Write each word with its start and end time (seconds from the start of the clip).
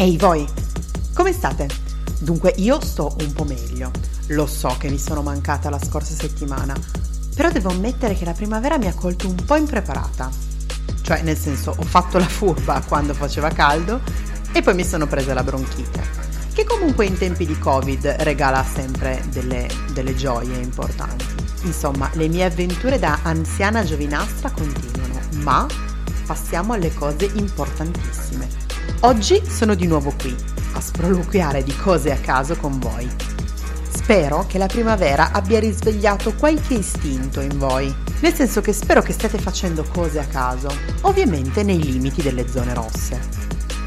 Ehi 0.00 0.16
voi, 0.16 0.48
come 1.12 1.30
state? 1.30 1.68
Dunque 2.20 2.54
io 2.56 2.80
sto 2.80 3.14
un 3.20 3.34
po' 3.34 3.44
meglio. 3.44 3.90
Lo 4.28 4.46
so 4.46 4.74
che 4.78 4.88
mi 4.88 4.98
sono 4.98 5.20
mancata 5.20 5.68
la 5.68 5.78
scorsa 5.78 6.14
settimana, 6.14 6.74
però 7.34 7.50
devo 7.50 7.68
ammettere 7.68 8.14
che 8.14 8.24
la 8.24 8.32
primavera 8.32 8.78
mi 8.78 8.86
ha 8.86 8.94
colto 8.94 9.28
un 9.28 9.34
po' 9.34 9.56
impreparata. 9.56 10.30
Cioè, 11.02 11.20
nel 11.20 11.36
senso, 11.36 11.74
ho 11.76 11.82
fatto 11.82 12.16
la 12.16 12.26
furba 12.26 12.82
quando 12.88 13.12
faceva 13.12 13.50
caldo 13.50 14.00
e 14.52 14.62
poi 14.62 14.74
mi 14.74 14.84
sono 14.84 15.06
presa 15.06 15.34
la 15.34 15.44
bronchite, 15.44 16.02
che 16.54 16.64
comunque 16.64 17.04
in 17.04 17.18
tempi 17.18 17.44
di 17.44 17.58
Covid 17.58 18.06
regala 18.20 18.64
sempre 18.64 19.22
delle, 19.28 19.68
delle 19.92 20.16
gioie 20.16 20.56
importanti. 20.62 21.26
Insomma, 21.64 22.08
le 22.14 22.26
mie 22.26 22.44
avventure 22.44 22.98
da 22.98 23.18
anziana 23.22 23.84
giovinastra 23.84 24.50
continuano, 24.50 25.20
ma 25.42 25.66
passiamo 26.24 26.72
alle 26.72 26.94
cose 26.94 27.30
importantissime. 27.34 28.59
Oggi 29.02 29.40
sono 29.48 29.74
di 29.74 29.86
nuovo 29.86 30.12
qui, 30.20 30.36
a 30.74 30.80
sproloquiare 30.80 31.62
di 31.62 31.74
cose 31.74 32.12
a 32.12 32.18
caso 32.18 32.54
con 32.56 32.78
voi. 32.78 33.08
Spero 33.90 34.44
che 34.46 34.58
la 34.58 34.66
primavera 34.66 35.30
abbia 35.32 35.58
risvegliato 35.58 36.34
qualche 36.34 36.74
istinto 36.74 37.40
in 37.40 37.56
voi, 37.56 37.92
nel 38.20 38.34
senso 38.34 38.60
che 38.60 38.74
spero 38.74 39.00
che 39.00 39.14
stiate 39.14 39.38
facendo 39.38 39.86
cose 39.90 40.18
a 40.18 40.26
caso, 40.26 40.68
ovviamente 41.02 41.62
nei 41.62 41.82
limiti 41.82 42.20
delle 42.20 42.46
zone 42.46 42.74
rosse. 42.74 43.18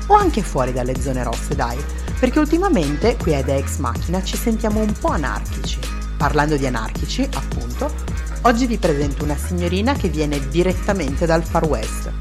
O 0.08 0.16
anche 0.16 0.42
fuori 0.42 0.74
dalle 0.74 1.00
zone 1.00 1.22
rosse, 1.22 1.54
dai, 1.54 1.78
perché 2.20 2.40
ultimamente 2.40 3.16
qui 3.16 3.36
ad 3.36 3.50
Ex 3.50 3.78
Machina 3.78 4.24
ci 4.24 4.36
sentiamo 4.36 4.80
un 4.80 4.94
po' 4.94 5.10
anarchici. 5.10 5.78
Parlando 6.18 6.58
di 6.58 6.66
anarchici, 6.66 7.22
appunto, 7.36 7.94
oggi 8.42 8.66
vi 8.66 8.80
presento 8.80 9.24
una 9.24 9.38
signorina 9.38 9.94
che 9.94 10.10
viene 10.10 10.40
direttamente 10.50 11.28
dal 11.28 11.44
Far 11.44 11.66
West. 11.66 12.12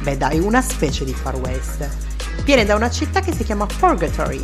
Beh 0.00 0.16
dai, 0.16 0.40
una 0.40 0.60
specie 0.60 1.04
di 1.04 1.14
Far 1.14 1.36
West 1.36 2.09
Viene 2.44 2.64
da 2.64 2.74
una 2.74 2.90
città 2.90 3.20
che 3.20 3.32
si 3.32 3.44
chiama 3.44 3.66
Purgatory, 3.66 4.40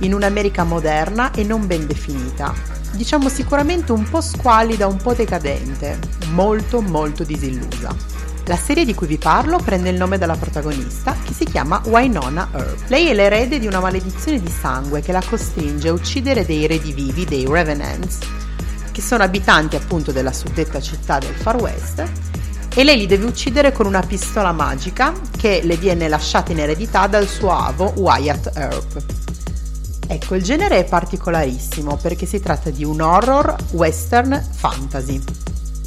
in 0.00 0.14
un'America 0.14 0.64
moderna 0.64 1.32
e 1.32 1.44
non 1.44 1.66
ben 1.66 1.86
definita. 1.86 2.54
Diciamo 2.92 3.28
sicuramente 3.28 3.92
un 3.92 4.08
po' 4.08 4.20
squallida, 4.20 4.86
un 4.86 4.96
po' 4.96 5.14
decadente, 5.14 5.98
molto 6.32 6.80
molto 6.80 7.24
disillusa. 7.24 7.94
La 8.46 8.56
serie 8.56 8.84
di 8.84 8.94
cui 8.94 9.06
vi 9.06 9.18
parlo 9.18 9.58
prende 9.58 9.90
il 9.90 9.96
nome 9.96 10.18
dalla 10.18 10.36
protagonista, 10.36 11.16
che 11.24 11.32
si 11.32 11.44
chiama 11.44 11.80
Wynonna 11.84 12.48
Earp. 12.52 12.88
Lei 12.88 13.08
è 13.08 13.14
l'erede 13.14 13.58
di 13.58 13.66
una 13.66 13.80
maledizione 13.80 14.40
di 14.40 14.50
sangue 14.50 15.00
che 15.00 15.12
la 15.12 15.22
costringe 15.24 15.88
a 15.88 15.92
uccidere 15.92 16.44
dei 16.44 16.66
redivivi, 16.66 17.24
dei 17.24 17.46
Revenants, 17.46 18.18
che 18.90 19.00
sono 19.00 19.22
abitanti 19.22 19.76
appunto 19.76 20.10
della 20.10 20.32
suddetta 20.32 20.80
città 20.80 21.18
del 21.18 21.34
Far 21.34 21.56
West 21.56 22.02
e 22.74 22.84
lei 22.84 22.96
li 22.96 23.06
deve 23.06 23.26
uccidere 23.26 23.72
con 23.72 23.86
una 23.86 24.00
pistola 24.00 24.52
magica 24.52 25.12
che 25.36 25.60
le 25.62 25.76
viene 25.76 26.08
lasciata 26.08 26.52
in 26.52 26.60
eredità 26.60 27.06
dal 27.06 27.28
suo 27.28 27.52
avo 27.52 27.92
Wyatt 27.96 28.50
Earp. 28.54 29.04
Ecco, 30.08 30.34
il 30.34 30.42
genere 30.42 30.78
è 30.78 30.84
particolarissimo 30.84 31.96
perché 31.96 32.26
si 32.26 32.40
tratta 32.40 32.70
di 32.70 32.84
un 32.84 33.00
horror 33.00 33.54
western 33.72 34.42
fantasy. 34.54 35.22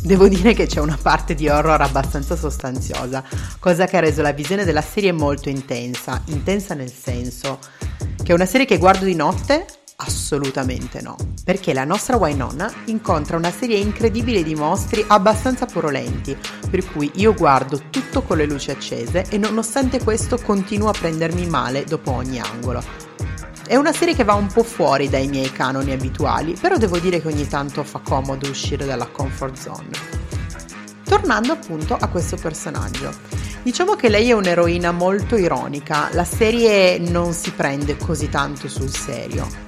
Devo 0.01 0.27
dire 0.27 0.53
che 0.53 0.67
c'è 0.67 0.79
una 0.79 0.97
parte 1.01 1.33
di 1.33 1.49
horror 1.49 1.81
abbastanza 1.81 2.35
sostanziosa, 2.35 3.23
cosa 3.59 3.87
che 3.87 3.97
ha 3.97 4.01
reso 4.01 4.21
la 4.21 4.33
visione 4.33 4.63
della 4.63 4.81
serie 4.81 5.11
molto 5.11 5.49
intensa, 5.49 6.21
intensa 6.25 6.75
nel 6.75 6.91
senso 6.91 7.59
che 8.23 8.31
è 8.31 8.33
una 8.35 8.45
serie 8.45 8.67
che 8.67 8.77
guardo 8.77 9.05
di 9.05 9.15
notte 9.15 9.65
Assolutamente 9.97 11.01
no, 11.01 11.15
perché 11.45 11.73
la 11.73 11.85
nostra 11.85 12.17
Wynonna 12.17 12.69
incontra 12.85 13.37
una 13.37 13.51
serie 13.51 13.77
incredibile 13.77 14.43
di 14.43 14.53
mostri 14.53 15.01
abbastanza 15.07 15.65
purolenti, 15.65 16.37
per 16.69 16.85
cui 16.91 17.09
io 17.15 17.33
guardo 17.33 17.81
tutto 17.89 18.21
con 18.21 18.35
le 18.35 18.45
luci 18.45 18.71
accese 18.71 19.25
e 19.29 19.37
nonostante 19.37 20.03
questo 20.03 20.37
continuo 20.37 20.89
a 20.89 20.93
prendermi 20.99 21.45
male 21.45 21.85
dopo 21.85 22.11
ogni 22.11 22.41
angolo. 22.41 22.83
È 23.65 23.77
una 23.77 23.93
serie 23.93 24.13
che 24.13 24.25
va 24.25 24.33
un 24.33 24.47
po' 24.47 24.63
fuori 24.63 25.07
dai 25.07 25.29
miei 25.29 25.51
canoni 25.53 25.93
abituali, 25.93 26.57
però 26.59 26.75
devo 26.75 26.99
dire 26.99 27.21
che 27.21 27.29
ogni 27.29 27.47
tanto 27.47 27.81
fa 27.85 27.99
comodo 27.99 28.49
uscire 28.49 28.85
dalla 28.85 29.07
comfort 29.07 29.57
zone. 29.57 29.89
Tornando 31.05 31.53
appunto 31.53 31.95
a 31.97 32.07
questo 32.09 32.35
personaggio. 32.35 33.13
Diciamo 33.63 33.95
che 33.95 34.09
lei 34.09 34.29
è 34.29 34.33
un'eroina 34.33 34.91
molto 34.91 35.37
ironica, 35.37 36.09
la 36.11 36.25
serie 36.25 36.99
non 36.99 37.31
si 37.31 37.51
prende 37.51 37.95
così 37.97 38.29
tanto 38.29 38.67
sul 38.67 38.93
serio 38.93 39.64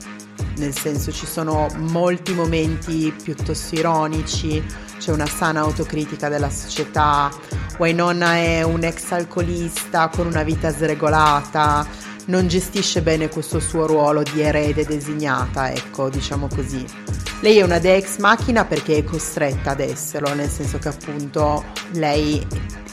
nel 0.57 0.78
senso 0.78 1.12
ci 1.12 1.25
sono 1.25 1.68
molti 1.78 2.34
momenti 2.34 3.13
piuttosto 3.23 3.75
ironici, 3.75 4.63
c'è 4.97 5.12
una 5.12 5.25
sana 5.25 5.62
autocritica 5.62 6.29
della 6.29 6.50
società, 6.50 7.31
Wainonna 7.78 8.35
è 8.35 8.63
un 8.63 8.84
ex 8.84 9.12
alcolista 9.12 10.09
con 10.09 10.28
una 10.28 10.44
vita 10.44 10.72
sregolata, 10.72 11.85
non 12.25 12.47
gestisce 12.47 13.01
bene 13.01 13.29
questo 13.29 13.59
suo 13.59 13.85
ruolo 13.85 14.23
di 14.23 14.41
erede 14.41 14.85
designata, 14.85 15.72
ecco, 15.72 16.09
diciamo 16.09 16.47
così. 16.53 16.85
Lei 17.41 17.57
è 17.57 17.63
una 17.63 17.78
de 17.78 17.95
ex 17.95 18.18
macchina 18.18 18.66
perché 18.66 18.97
è 18.97 19.03
costretta 19.03 19.72
ad 19.72 19.79
esserlo, 19.79 20.34
nel 20.34 20.50
senso 20.50 20.79
che 20.79 20.88
appunto 20.88 21.63
lei 21.91 22.45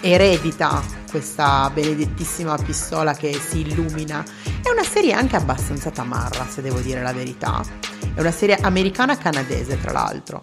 eredita 0.04 0.82
questa 1.10 1.70
benedettissima 1.72 2.56
pistola 2.58 3.14
che 3.14 3.32
si 3.32 3.60
illumina. 3.60 4.22
È 4.62 4.68
una 4.68 4.84
serie 4.84 5.14
anche 5.14 5.36
abbastanza 5.36 5.90
tamarra, 5.90 6.46
se 6.46 6.60
devo 6.60 6.80
dire 6.80 7.00
la 7.02 7.14
verità. 7.14 7.64
È 8.14 8.20
una 8.20 8.30
serie 8.30 8.56
americana-canadese, 8.56 9.80
tra 9.80 9.92
l'altro. 9.92 10.42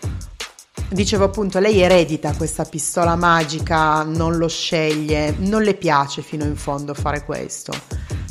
Dicevo 0.90 1.26
appunto, 1.26 1.60
lei 1.60 1.80
eredita 1.80 2.34
questa 2.34 2.66
pistola 2.66 3.16
magica, 3.16 4.02
non 4.02 4.38
lo 4.38 4.48
sceglie, 4.48 5.36
non 5.38 5.62
le 5.62 5.76
piace 5.76 6.24
fino 6.24 6.44
in 6.44 6.56
fondo 6.56 6.96
fare 6.96 7.24
questo. 7.24 7.72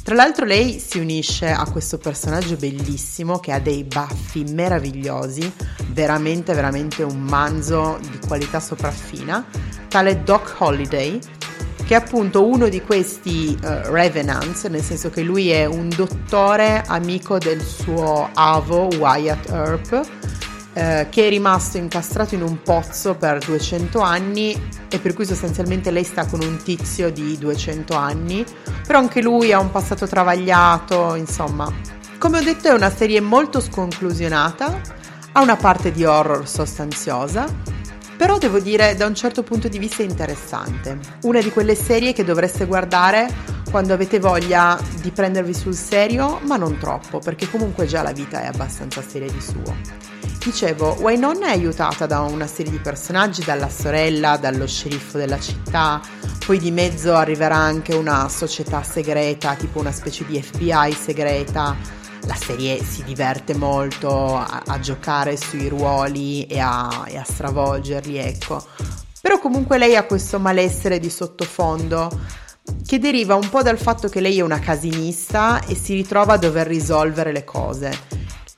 Tra 0.02 0.14
l'altro 0.14 0.44
lei 0.44 0.80
si 0.80 0.98
unisce 0.98 1.48
a 1.50 1.70
questo 1.70 1.96
personaggio 1.98 2.56
bellissimo 2.56 3.38
che 3.38 3.52
ha 3.52 3.60
dei 3.60 3.84
baffi 3.84 4.42
meravigliosi, 4.44 5.52
veramente 5.90 6.52
veramente 6.52 7.04
un 7.04 7.20
manzo 7.20 7.98
di 8.00 8.18
qualità 8.26 8.58
sopraffina, 8.58 9.46
tale 9.90 10.22
Doc 10.22 10.54
Holiday, 10.58 11.18
che 11.84 11.94
è 11.94 11.98
appunto 11.98 12.46
uno 12.46 12.68
di 12.68 12.80
questi 12.80 13.58
uh, 13.60 13.90
Revenants, 13.90 14.64
nel 14.66 14.82
senso 14.82 15.10
che 15.10 15.22
lui 15.22 15.50
è 15.50 15.64
un 15.64 15.88
dottore 15.88 16.84
amico 16.86 17.38
del 17.38 17.60
suo 17.60 18.30
avo 18.32 18.88
Wyatt 18.96 19.50
Earp, 19.50 20.08
eh, 20.72 21.08
che 21.10 21.26
è 21.26 21.28
rimasto 21.28 21.78
incastrato 21.78 22.36
in 22.36 22.42
un 22.42 22.62
pozzo 22.62 23.16
per 23.16 23.44
200 23.44 23.98
anni 23.98 24.68
e 24.88 24.98
per 25.00 25.14
cui 25.14 25.26
sostanzialmente 25.26 25.90
lei 25.90 26.04
sta 26.04 26.26
con 26.26 26.40
un 26.40 26.58
tizio 26.62 27.10
di 27.10 27.36
200 27.36 27.96
anni, 27.96 28.44
però 28.86 29.00
anche 29.00 29.20
lui 29.20 29.52
ha 29.52 29.58
un 29.58 29.72
passato 29.72 30.06
travagliato, 30.06 31.16
insomma. 31.16 31.70
Come 32.18 32.38
ho 32.38 32.42
detto 32.42 32.68
è 32.68 32.72
una 32.72 32.90
serie 32.90 33.20
molto 33.20 33.58
sconclusionata, 33.60 34.80
ha 35.32 35.40
una 35.40 35.56
parte 35.56 35.90
di 35.90 36.04
horror 36.04 36.46
sostanziosa, 36.46 37.46
però 38.20 38.36
devo 38.36 38.58
dire 38.58 38.96
da 38.96 39.06
un 39.06 39.14
certo 39.14 39.42
punto 39.42 39.66
di 39.68 39.78
vista 39.78 40.02
interessante. 40.02 40.98
Una 41.22 41.40
di 41.40 41.50
quelle 41.50 41.74
serie 41.74 42.12
che 42.12 42.22
dovreste 42.22 42.66
guardare 42.66 43.26
quando 43.70 43.94
avete 43.94 44.18
voglia 44.18 44.78
di 45.00 45.10
prendervi 45.10 45.54
sul 45.54 45.72
serio, 45.74 46.38
ma 46.42 46.58
non 46.58 46.76
troppo, 46.76 47.18
perché 47.18 47.48
comunque 47.48 47.86
già 47.86 48.02
la 48.02 48.12
vita 48.12 48.42
è 48.42 48.46
abbastanza 48.46 49.00
seria 49.00 49.32
di 49.32 49.40
suo. 49.40 49.74
Dicevo, 50.44 50.98
Wynonna 51.00 51.46
è 51.46 51.52
aiutata 51.52 52.04
da 52.04 52.20
una 52.20 52.46
serie 52.46 52.70
di 52.70 52.78
personaggi, 52.78 53.42
dalla 53.42 53.70
sorella, 53.70 54.36
dallo 54.36 54.66
sceriffo 54.66 55.16
della 55.16 55.40
città, 55.40 55.98
poi 56.44 56.58
di 56.58 56.70
mezzo 56.70 57.14
arriverà 57.14 57.56
anche 57.56 57.94
una 57.94 58.28
società 58.28 58.82
segreta, 58.82 59.54
tipo 59.54 59.78
una 59.78 59.92
specie 59.92 60.26
di 60.26 60.42
FBI 60.42 60.92
segreta. 60.92 61.99
La 62.26 62.34
serie 62.34 62.82
si 62.82 63.02
diverte 63.04 63.54
molto 63.54 64.36
a, 64.36 64.62
a 64.66 64.78
giocare 64.78 65.36
sui 65.36 65.68
ruoli 65.68 66.46
e 66.46 66.58
a, 66.58 67.04
e 67.06 67.16
a 67.16 67.24
stravolgerli, 67.24 68.16
ecco. 68.18 68.64
Però 69.20 69.38
comunque 69.38 69.78
lei 69.78 69.96
ha 69.96 70.04
questo 70.04 70.38
malessere 70.38 70.98
di 70.98 71.10
sottofondo 71.10 72.10
che 72.86 72.98
deriva 72.98 73.34
un 73.34 73.48
po' 73.48 73.62
dal 73.62 73.78
fatto 73.78 74.08
che 74.08 74.20
lei 74.20 74.38
è 74.38 74.42
una 74.42 74.58
casinista 74.58 75.64
e 75.66 75.74
si 75.74 75.94
ritrova 75.94 76.34
a 76.34 76.38
dover 76.38 76.66
risolvere 76.66 77.32
le 77.32 77.44
cose. 77.44 77.98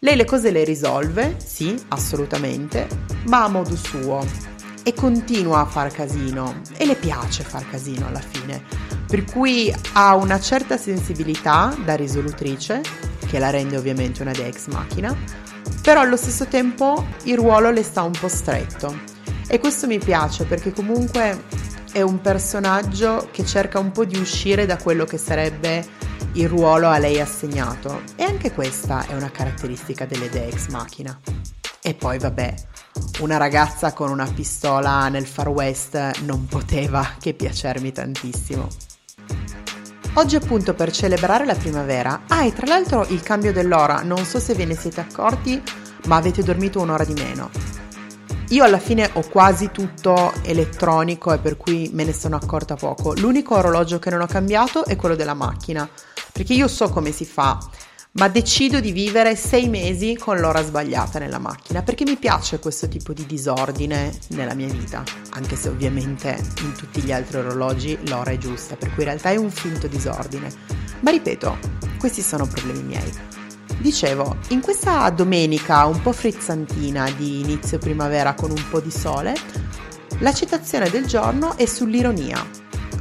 Lei 0.00 0.16
le 0.16 0.24
cose 0.24 0.50
le 0.50 0.64
risolve, 0.64 1.36
sì, 1.44 1.80
assolutamente, 1.88 2.88
ma 3.26 3.44
a 3.44 3.48
modo 3.48 3.76
suo. 3.76 4.24
E 4.82 4.94
continua 4.94 5.60
a 5.60 5.64
far 5.64 5.92
casino. 5.92 6.60
E 6.76 6.86
le 6.86 6.96
piace 6.96 7.44
far 7.44 7.68
casino 7.70 8.08
alla 8.08 8.20
fine, 8.20 8.64
per 9.06 9.24
cui 9.24 9.72
ha 9.92 10.16
una 10.16 10.40
certa 10.40 10.76
sensibilità 10.76 11.72
da 11.84 11.94
risolutrice, 11.94 12.80
che 13.32 13.38
la 13.38 13.48
rende 13.48 13.78
ovviamente 13.78 14.20
una 14.20 14.32
ex 14.32 14.66
macchina, 14.66 15.16
però 15.80 16.02
allo 16.02 16.18
stesso 16.18 16.44
tempo 16.44 17.06
il 17.22 17.34
ruolo 17.34 17.70
le 17.70 17.82
sta 17.82 18.02
un 18.02 18.12
po' 18.12 18.28
stretto 18.28 18.94
e 19.48 19.58
questo 19.58 19.86
mi 19.86 19.98
piace 19.98 20.44
perché 20.44 20.70
comunque 20.70 21.44
è 21.92 22.02
un 22.02 22.20
personaggio 22.20 23.28
che 23.30 23.46
cerca 23.46 23.78
un 23.78 23.90
po' 23.90 24.04
di 24.04 24.18
uscire 24.18 24.66
da 24.66 24.76
quello 24.76 25.06
che 25.06 25.16
sarebbe 25.16 25.82
il 26.32 26.46
ruolo 26.46 26.88
a 26.88 26.98
lei 26.98 27.20
assegnato 27.20 28.02
e 28.16 28.22
anche 28.24 28.52
questa 28.52 29.06
è 29.06 29.14
una 29.14 29.30
caratteristica 29.30 30.04
delle 30.04 30.28
Dex 30.28 30.66
Machina. 30.66 31.18
E 31.80 31.94
poi 31.94 32.18
vabbè, 32.18 32.54
una 33.20 33.38
ragazza 33.38 33.94
con 33.94 34.10
una 34.10 34.30
pistola 34.30 35.08
nel 35.08 35.26
Far 35.26 35.48
West 35.48 36.20
non 36.24 36.44
poteva 36.44 37.14
che 37.18 37.32
piacermi 37.32 37.92
tantissimo. 37.92 38.68
Oggi 40.14 40.36
appunto 40.36 40.74
per 40.74 40.92
celebrare 40.92 41.46
la 41.46 41.54
primavera, 41.54 42.24
ah 42.28 42.44
e 42.44 42.52
tra 42.52 42.66
l'altro 42.66 43.06
il 43.08 43.22
cambio 43.22 43.50
dell'ora, 43.50 44.02
non 44.02 44.26
so 44.26 44.38
se 44.38 44.52
ve 44.52 44.66
ne 44.66 44.76
siete 44.76 45.00
accorti, 45.00 45.60
ma 46.04 46.16
avete 46.16 46.42
dormito 46.42 46.80
un'ora 46.80 47.02
di 47.04 47.14
meno. 47.14 47.48
Io 48.48 48.62
alla 48.62 48.78
fine 48.78 49.08
ho 49.14 49.26
quasi 49.26 49.70
tutto 49.72 50.34
elettronico 50.42 51.32
e 51.32 51.38
per 51.38 51.56
cui 51.56 51.88
me 51.94 52.04
ne 52.04 52.12
sono 52.12 52.36
accorta 52.36 52.74
poco. 52.74 53.14
L'unico 53.14 53.56
orologio 53.56 53.98
che 53.98 54.10
non 54.10 54.20
ho 54.20 54.26
cambiato 54.26 54.84
è 54.84 54.96
quello 54.96 55.16
della 55.16 55.32
macchina, 55.32 55.88
perché 56.30 56.52
io 56.52 56.68
so 56.68 56.90
come 56.90 57.10
si 57.10 57.24
fa 57.24 57.58
ma 58.14 58.28
decido 58.28 58.80
di 58.80 58.92
vivere 58.92 59.36
sei 59.36 59.68
mesi 59.68 60.16
con 60.18 60.38
l'ora 60.38 60.62
sbagliata 60.62 61.18
nella 61.18 61.38
macchina 61.38 61.82
perché 61.82 62.04
mi 62.04 62.16
piace 62.16 62.58
questo 62.58 62.86
tipo 62.86 63.14
di 63.14 63.24
disordine 63.24 64.12
nella 64.28 64.54
mia 64.54 64.68
vita, 64.68 65.02
anche 65.30 65.56
se 65.56 65.70
ovviamente 65.70 66.38
in 66.60 66.74
tutti 66.74 67.00
gli 67.00 67.10
altri 67.12 67.38
orologi 67.38 67.98
l'ora 68.08 68.32
è 68.32 68.38
giusta, 68.38 68.76
per 68.76 68.92
cui 68.92 69.04
in 69.04 69.08
realtà 69.08 69.30
è 69.30 69.36
un 69.36 69.50
finto 69.50 69.86
disordine. 69.86 70.50
Ma 71.00 71.10
ripeto, 71.10 71.58
questi 71.98 72.20
sono 72.20 72.46
problemi 72.46 72.82
miei. 72.82 73.12
Dicevo, 73.78 74.36
in 74.48 74.60
questa 74.60 75.08
domenica 75.10 75.86
un 75.86 76.00
po' 76.02 76.12
frizzantina 76.12 77.10
di 77.12 77.40
inizio 77.40 77.78
primavera 77.78 78.34
con 78.34 78.50
un 78.50 78.62
po' 78.70 78.80
di 78.80 78.90
sole, 78.90 79.34
la 80.18 80.34
citazione 80.34 80.90
del 80.90 81.06
giorno 81.06 81.56
è 81.56 81.64
sull'ironia. 81.64 82.46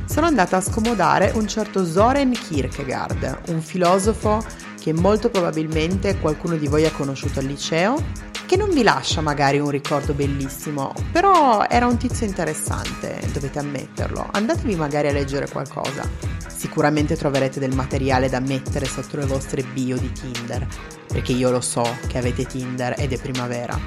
Sono 0.05 0.25
andata 0.25 0.57
a 0.57 0.61
scomodare 0.61 1.31
un 1.35 1.47
certo 1.47 1.85
Soren 1.85 2.31
Kierkegaard, 2.31 3.49
un 3.49 3.61
filosofo 3.61 4.43
che 4.81 4.93
molto 4.93 5.29
probabilmente 5.29 6.17
qualcuno 6.17 6.55
di 6.55 6.67
voi 6.67 6.85
ha 6.85 6.91
conosciuto 6.91 7.39
al 7.39 7.45
liceo, 7.45 8.03
che 8.47 8.57
non 8.57 8.71
vi 8.71 8.81
lascia 8.81 9.21
magari 9.21 9.59
un 9.59 9.69
ricordo 9.69 10.13
bellissimo, 10.13 10.91
però 11.11 11.63
era 11.69 11.85
un 11.85 11.97
tizio 11.97 12.25
interessante, 12.25 13.19
dovete 13.31 13.59
ammetterlo. 13.59 14.27
Andatevi 14.31 14.75
magari 14.75 15.07
a 15.07 15.11
leggere 15.11 15.47
qualcosa. 15.47 16.09
Sicuramente 16.47 17.15
troverete 17.15 17.59
del 17.59 17.75
materiale 17.75 18.27
da 18.27 18.39
mettere 18.39 18.85
sotto 18.85 19.17
le 19.17 19.25
vostre 19.25 19.61
bio 19.61 19.97
di 19.97 20.11
Tinder, 20.11 20.67
perché 21.07 21.31
io 21.31 21.51
lo 21.51 21.61
so 21.61 21.87
che 22.07 22.17
avete 22.17 22.45
Tinder 22.45 22.95
ed 22.97 23.13
è 23.13 23.21
primavera. 23.21 23.79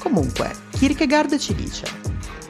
Comunque, 0.00 0.50
Kierkegaard 0.70 1.36
ci 1.38 1.54
dice: 1.54 1.84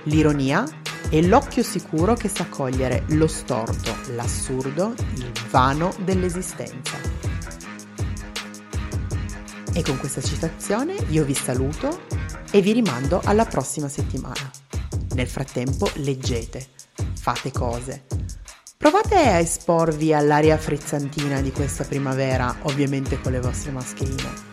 l'ironia 0.04 0.64
è 1.10 1.20
l'occhio 1.20 1.62
sicuro 1.62 2.14
che 2.14 2.28
sa 2.28 2.46
cogliere 2.48 3.02
lo 3.08 3.26
storto, 3.26 3.94
l'assurdo, 4.14 4.94
il 5.16 5.30
vano 5.50 5.92
dell'esistenza. 6.04 7.01
E 9.74 9.82
con 9.82 9.96
questa 9.96 10.20
citazione 10.20 10.94
io 11.08 11.24
vi 11.24 11.34
saluto 11.34 12.02
e 12.50 12.60
vi 12.60 12.72
rimando 12.72 13.22
alla 13.24 13.46
prossima 13.46 13.88
settimana. 13.88 14.50
Nel 15.14 15.26
frattempo 15.26 15.90
leggete, 15.94 16.66
fate 17.18 17.50
cose. 17.50 18.04
Provate 18.76 19.14
a 19.16 19.38
esporvi 19.38 20.12
all'aria 20.12 20.58
frizzantina 20.58 21.40
di 21.40 21.52
questa 21.52 21.84
primavera, 21.84 22.54
ovviamente 22.62 23.18
con 23.20 23.32
le 23.32 23.40
vostre 23.40 23.70
mascherine. 23.70 24.50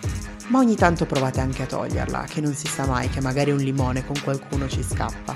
Ma 0.47 0.59
ogni 0.59 0.75
tanto 0.75 1.05
provate 1.05 1.41
anche 1.41 1.63
a 1.63 1.67
toglierla, 1.67 2.25
che 2.29 2.39
non 2.39 2.53
si 2.53 2.67
sa 2.67 2.85
mai 2.85 3.09
che 3.09 3.19
magari 3.19 3.51
un 3.51 3.57
limone 3.57 4.05
con 4.05 4.19
qualcuno 4.23 4.69
ci 4.69 4.83
scappa. 4.83 5.35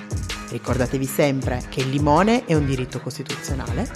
Ricordatevi 0.50 1.06
sempre 1.06 1.62
che 1.68 1.82
il 1.82 1.90
limone 1.90 2.46
è 2.46 2.54
un 2.54 2.66
diritto 2.66 3.02
costituzionale. 3.02 3.90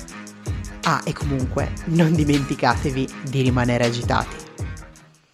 Ah, 0.83 1.01
e 1.05 1.13
comunque 1.13 1.71
non 1.85 2.13
dimenticatevi 2.13 3.07
di 3.29 3.41
rimanere 3.41 3.85
agitati. 3.85 4.46